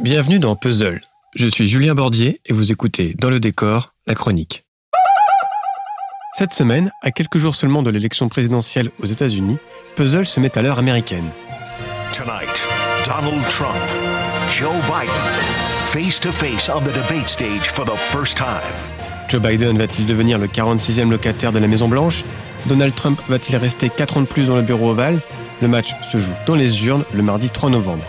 [0.00, 1.02] Bienvenue dans Puzzle.
[1.34, 4.64] Je suis Julien Bordier et vous écoutez Dans le décor, la chronique.
[6.32, 9.58] Cette semaine, à quelques jours seulement de l'élection présidentielle aux États-Unis,
[9.96, 11.28] Puzzle se met à l'heure américaine.
[12.16, 12.62] Tonight,
[13.04, 13.76] Donald Trump,
[14.50, 15.12] Joe Biden,
[15.90, 18.72] face to face on the debate stage for the first time.
[19.28, 22.24] Joe Biden va-t-il devenir le 46e locataire de la Maison-Blanche?
[22.64, 25.20] Donald Trump va-t-il rester 4 ans de plus dans le bureau ovale?
[25.60, 28.04] Le match se joue dans les urnes le mardi 3 novembre.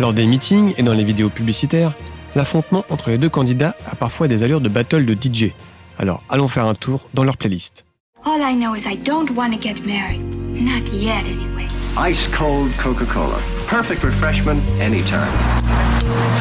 [0.00, 1.92] Lors des meetings et dans les vidéos publicitaires,
[2.34, 5.52] l'affrontement entre les deux candidats a parfois des allures de battle de DJ.
[5.98, 7.84] Alors allons faire un tour dans leur playlist.
[8.24, 10.22] All I know is I don't want to get married.
[10.58, 11.68] Not yet, anyway.
[12.10, 13.40] Ice cold Coca-Cola.
[13.68, 15.20] Perfect refreshment anytime.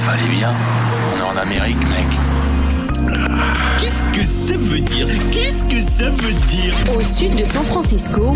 [0.05, 0.53] Fallait bien.
[1.13, 2.28] On est en Amérique, mec.
[3.79, 5.07] Qu'est-ce que ça veut dire?
[5.31, 6.73] Qu'est-ce que ça veut dire?
[6.95, 8.33] Au sud de San Francisco,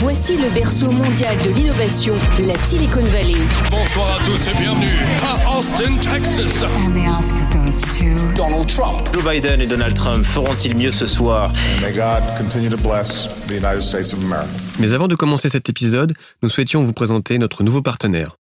[0.00, 3.36] voici le berceau mondial de l'innovation, la Silicon Valley.
[3.70, 6.64] Bonsoir à tous et bienvenue à Austin, Texas.
[6.64, 9.08] And the Oscar goes to Donald Trump.
[9.14, 11.50] Joe Biden et Donald Trump feront-ils mieux ce soir?
[11.80, 14.50] May God continue to bless the United States of America.
[14.78, 16.12] Mais avant de commencer cet épisode,
[16.42, 18.36] nous souhaitions vous présenter notre nouveau partenaire.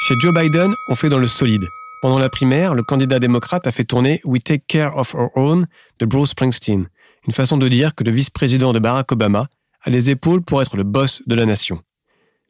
[0.00, 1.68] Chez Joe Biden, on fait dans le solide.
[2.02, 5.66] Pendant la primaire, le candidat démocrate a fait tourner We Take Care of Our Own
[5.98, 6.88] de Bruce Springsteen,
[7.26, 9.48] une façon de dire que le vice-président de Barack Obama
[9.82, 11.82] a les épaules pour être le boss de la nation.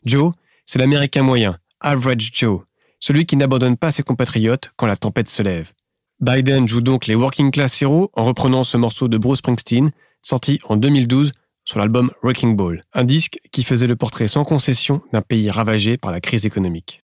[0.04, 0.32] Joe,
[0.66, 2.62] c'est l'américain moyen, average Joe,
[2.98, 5.72] celui qui n'abandonne pas ses compatriotes quand la tempête se lève.
[6.20, 9.90] Biden joue donc les working class heroes en reprenant ce morceau de Bruce Springsteen,
[10.22, 11.30] sorti en 2012
[11.64, 15.98] sur l'album Wrecking Ball, un disque qui faisait le portrait sans concession d'un pays ravagé
[15.98, 17.02] par la crise économique.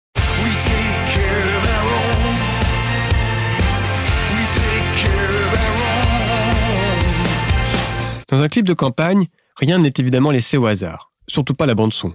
[8.28, 12.14] Dans un clip de campagne, rien n'est évidemment laissé au hasard, surtout pas la bande-son.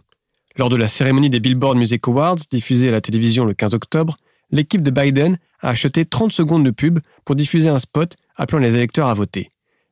[0.56, 4.16] Lors de la cérémonie des Billboard Music Awards diffusée à la télévision le 15 octobre,
[4.50, 8.74] l'équipe de Biden a acheté 30 secondes de pub pour diffuser un spot appelant les
[8.74, 9.50] électeurs à voter.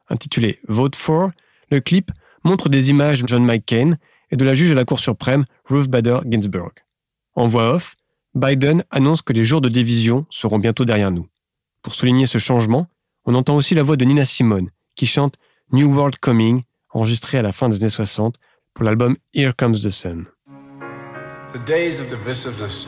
[0.09, 1.31] Intitulé Vote for,
[1.71, 2.11] le clip
[2.45, 3.97] montre des images de John McCain
[4.31, 6.73] et de la juge à la Cour suprême Ruth Bader Ginsburg.
[7.35, 7.95] En voix off,
[8.35, 11.29] Biden annonce que les jours de division seront bientôt derrière nous.
[11.83, 12.87] Pour souligner ce changement,
[13.25, 15.37] on entend aussi la voix de Nina Simone, qui chante
[15.71, 16.63] New World Coming,
[16.95, 18.37] enregistré à la fin des années 60
[18.73, 20.25] pour l'album Here Comes the Sun.
[21.53, 22.87] The days of divisiveness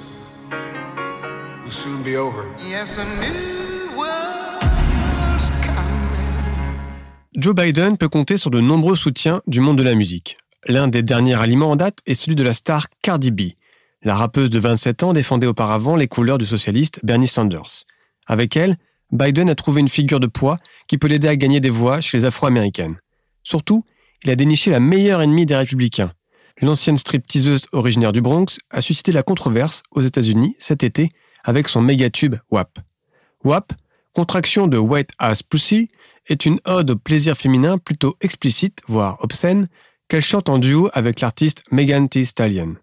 [1.63, 2.47] will soon be over.
[2.67, 6.91] Yes, a new world's coming.
[7.37, 10.39] Joe Biden peut compter sur de nombreux soutiens du monde de la musique.
[10.67, 13.41] L'un des derniers aliments en date est celui de la star Cardi B.
[14.03, 17.85] La rappeuse de 27 ans défendait auparavant les couleurs du socialiste Bernie Sanders.
[18.27, 18.77] Avec elle,
[19.13, 20.57] Biden a trouvé une figure de poids
[20.87, 22.97] qui peut l'aider à gagner des voix chez les Afro-Américaines.
[23.43, 23.85] Surtout,
[24.25, 26.13] il a déniché la meilleure ennemie des républicains.
[26.61, 31.09] L'ancienne stripteaseuse originaire du Bronx a suscité la controverse aux États-Unis cet été
[31.43, 32.79] avec son méga-tube WAP.
[33.45, 33.73] WAP,
[34.13, 35.91] contraction de White Ass Pussy,
[36.27, 39.69] est une ode au plaisir féminin plutôt explicite, voire obscène,
[40.09, 42.77] qu'elle chante en duo avec l'artiste Megan Thee Stallion.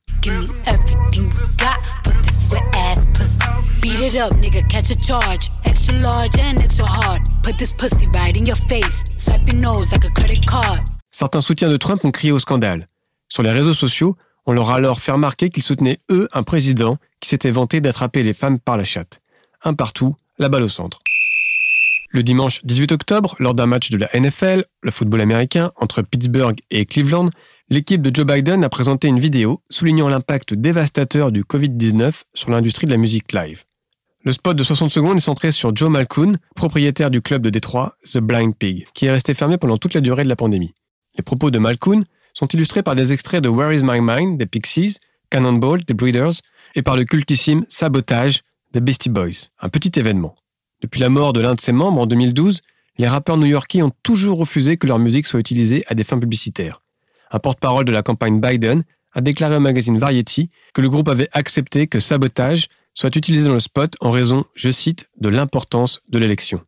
[11.12, 12.88] Certains soutiens de Trump ont crié au scandale.
[13.30, 14.18] Sur les réseaux sociaux,
[14.48, 18.24] on leur a alors fait remarquer qu'ils soutenaient, eux, un président qui s'était vanté d'attraper
[18.24, 19.22] les femmes par la chatte.
[19.64, 21.00] Un partout, la balle au centre.
[22.10, 26.58] Le dimanche 18 octobre, lors d'un match de la NFL, le football américain, entre Pittsburgh
[26.72, 27.30] et Cleveland,
[27.70, 32.88] l'équipe de Joe Biden a présenté une vidéo soulignant l'impact dévastateur du Covid-19 sur l'industrie
[32.88, 33.64] de la musique live.
[34.28, 37.96] Le spot de 60 secondes est centré sur Joe Malkoun, propriétaire du club de Détroit,
[38.04, 40.74] The Blind Pig, qui est resté fermé pendant toute la durée de la pandémie.
[41.16, 44.46] Les propos de Malkoun sont illustrés par des extraits de Where is My Mind des
[44.46, 44.98] Pixies,
[45.30, 46.42] Cannonball des Breeders
[46.76, 48.42] et par le cultissime Sabotage
[48.74, 50.36] des Beastie Boys, un petit événement.
[50.82, 52.60] Depuis la mort de l'un de ses membres en 2012,
[52.98, 56.82] les rappeurs new-yorkais ont toujours refusé que leur musique soit utilisée à des fins publicitaires.
[57.32, 58.84] Un porte-parole de la campagne Biden
[59.14, 63.54] a déclaré au magazine Variety que le groupe avait accepté que Sabotage soit utilisé dans
[63.54, 66.62] le spot en raison, je cite, de l'importance de l'élection.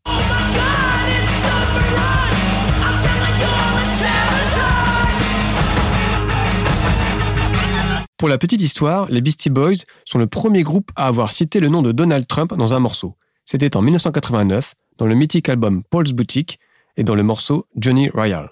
[8.15, 11.67] Pour la petite histoire, les Beastie Boys sont le premier groupe à avoir cité le
[11.67, 13.15] nom de Donald Trump dans un morceau.
[13.45, 16.59] C'était en 1989, dans le mythique album Paul's Boutique
[16.95, 18.51] et dans le morceau Johnny Royal.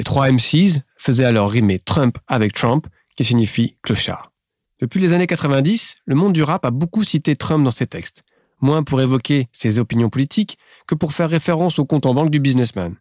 [0.00, 2.86] Les trois MCs faisaient alors rimer Trump avec Trump,
[3.16, 4.32] qui signifie clochard.
[4.80, 8.22] Depuis les années 90, le monde du rap a beaucoup cité Trump dans ses textes.
[8.62, 10.56] moins pour évoquer ses opinions politiques
[10.86, 12.94] que pour faire référence au compte en banque du businessman.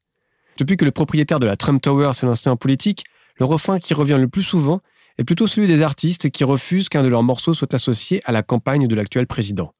[0.57, 3.05] Depuis que le propriétaire de la Trump Tower s'est lancé en politique,
[3.37, 4.81] le refrain qui revient le plus souvent
[5.17, 8.43] est plutôt celui des artistes qui refusent qu'un de leurs morceaux soit associé à la
[8.43, 9.73] campagne de l'actuel président.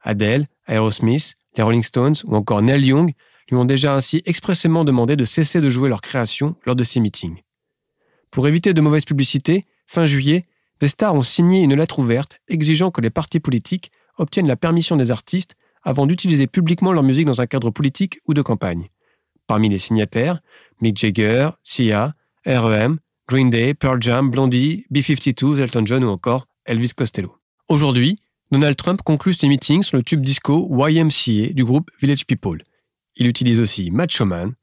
[0.00, 3.12] Adele, Aerosmith, les Rolling Stones ou encore Neil Young
[3.56, 7.42] ont déjà ainsi expressément demandé de cesser de jouer leur création lors de ces meetings.
[8.30, 10.44] Pour éviter de mauvaises publicités, fin juillet,
[10.80, 14.96] des stars ont signé une lettre ouverte exigeant que les partis politiques obtiennent la permission
[14.96, 18.88] des artistes avant d'utiliser publiquement leur musique dans un cadre politique ou de campagne.
[19.46, 20.40] Parmi les signataires,
[20.80, 22.14] Mick Jagger, Sia,
[22.46, 27.36] R.E.M., Green Day, Pearl Jam, Blondie, B-52, Elton John ou encore Elvis Costello.
[27.68, 28.18] Aujourd'hui,
[28.50, 32.62] Donald Trump conclut ses meetings sur le tube disco YMCA du groupe Village People.
[33.16, 34.54] Il utilise aussi Macho Man.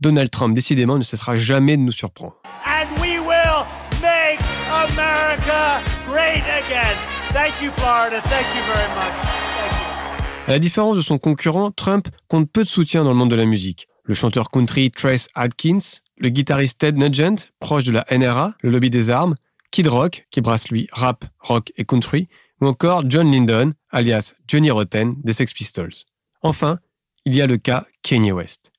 [0.00, 2.34] Donald Trump, décidément, ne cessera jamais de nous surprendre.
[2.66, 3.64] And we will
[4.00, 4.40] make
[4.72, 6.96] America great again.
[7.32, 8.20] Thank you, Florida.
[8.22, 9.12] Thank you very much.
[9.22, 10.48] Thank you.
[10.48, 13.36] À la différence de son concurrent, Trump compte peu de soutien dans le monde de
[13.36, 13.86] la musique.
[14.04, 18.90] Le chanteur country Trace Adkins, le guitariste Ted Nugent, proche de la NRA, le lobby
[18.90, 19.36] des armes,
[19.70, 22.28] Kid Rock, qui brasse lui rap, rock et country,
[22.60, 25.94] ou encore John Lydon, alias Johnny Rotten, des Sex Pistols.
[26.42, 26.80] Enfin,
[27.24, 28.72] il y a le cas Kanye West.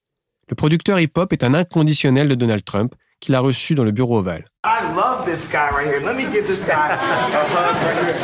[0.49, 4.17] Le producteur hip-hop est un inconditionnel de Donald Trump qu'il a reçu dans le bureau
[4.17, 4.45] ovale.
[4.65, 6.01] I love this guy right here.
[6.01, 8.17] Let me give this guy a hug right here.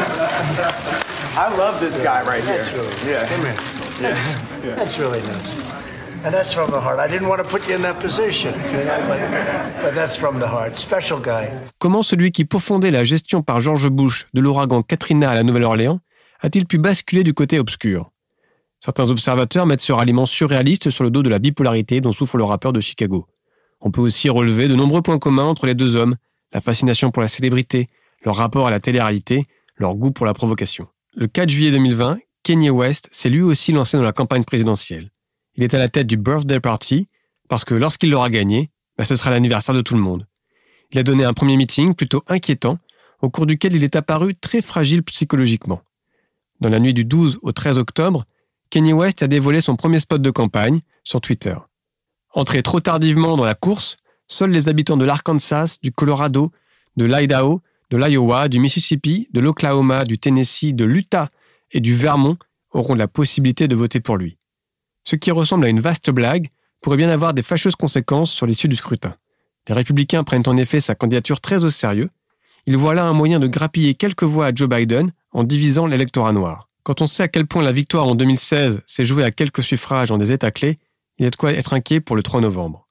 [1.37, 2.57] I love this guy right here.
[2.57, 3.25] That's really Yeah.
[3.27, 3.55] Come here.
[4.01, 4.35] Yes.
[4.63, 4.75] Yeah.
[4.75, 5.55] That's really nice.
[6.25, 6.99] And that's from the heart.
[6.99, 9.19] I didn't want to put you in that position, you know, but,
[9.81, 10.77] but that's from the heart.
[10.77, 11.47] Special guy.
[11.79, 16.01] Comment celui qui pourfondait la gestion par George Bush de l'ouragan Katrina à la Nouvelle-Orléans
[16.41, 18.11] a-t-il pu basculer du côté obscur?
[18.79, 22.45] Certains observateurs mettent ce ralliement surréaliste sur le dos de la bipolarité dont souffre le
[22.45, 23.27] rappeur de Chicago.
[23.81, 26.15] On peut aussi relever de nombreux points communs entre les deux hommes,
[26.53, 27.87] la fascination pour la célébrité,
[28.23, 29.45] leur rapport à la télé-réalité,
[29.77, 30.87] leur goût pour la provocation.
[31.13, 35.11] Le 4 juillet 2020, Kanye West s'est lui aussi lancé dans la campagne présidentielle.
[35.55, 37.07] Il est à la tête du Birthday Party,
[37.49, 40.25] parce que lorsqu'il l'aura gagné, bah, ce sera l'anniversaire de tout le monde.
[40.91, 42.79] Il a donné un premier meeting plutôt inquiétant,
[43.21, 45.81] au cours duquel il est apparu très fragile psychologiquement.
[46.61, 48.25] Dans la nuit du 12 au 13 octobre,
[48.69, 51.55] Kanye West a dévoilé son premier spot de campagne sur Twitter.
[52.33, 56.51] Entré trop tardivement dans la course, seuls les habitants de l'Arkansas, du Colorado,
[56.95, 61.29] de l'Idaho, de l'Iowa, du Mississippi, de l'Oklahoma, du Tennessee, de l'Utah
[61.71, 62.37] et du Vermont
[62.71, 64.37] auront la possibilité de voter pour lui.
[65.03, 66.49] Ce qui ressemble à une vaste blague
[66.81, 69.15] pourrait bien avoir des fâcheuses conséquences sur l'issue du scrutin.
[69.67, 72.09] Les républicains prennent en effet sa candidature très au sérieux.
[72.67, 76.33] Ils voient là un moyen de grappiller quelques voix à Joe Biden en divisant l'électorat
[76.33, 76.68] noir.
[76.89, 80.09] Quand on sait à quel point la victoire en 2016 s'est jouée à quelques suffrages
[80.09, 80.79] dans des États clés,
[81.19, 82.89] il y a de quoi être inquiet pour le 3 novembre.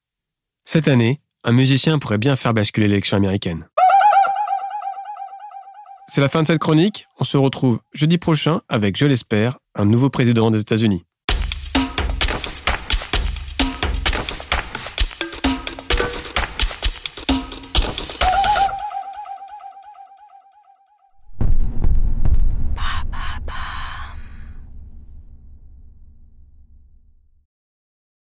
[0.65, 3.67] Cette année, un musicien pourrait bien faire basculer l'élection américaine.
[6.07, 7.09] C'est la fin de cette chronique.
[7.19, 11.05] On se retrouve jeudi prochain avec, je l'espère, un nouveau président des États-Unis.